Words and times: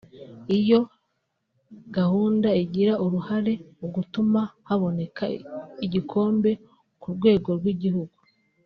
iyo 0.57 0.79
gahunda 1.97 2.49
igira 2.63 2.93
uruhare 3.05 3.53
mu 3.79 3.87
gutuma 3.95 4.41
kabona 4.65 5.01
igikombe 5.85 6.51
ku 7.01 7.07
rwego 7.17 7.49
rw’igihugu 7.61 8.17